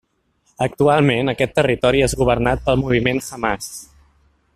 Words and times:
Actualment 0.65 1.29
aquest 1.33 1.53
territori 1.59 2.01
és 2.05 2.15
governat 2.21 2.65
pel 2.71 2.81
moviment 2.85 3.21
Hamàs. 3.27 3.69